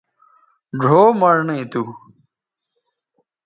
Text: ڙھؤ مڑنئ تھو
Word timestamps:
ڙھؤ 0.81 1.03
مڑنئ 1.19 1.59
تھو 1.71 1.81